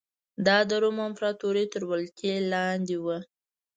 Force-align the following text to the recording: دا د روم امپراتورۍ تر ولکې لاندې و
دا 0.45 0.57
د 0.69 0.71
روم 0.83 0.97
امپراتورۍ 1.07 1.65
تر 1.73 1.81
ولکې 1.91 2.31
لاندې 2.53 2.95
و 3.03 3.05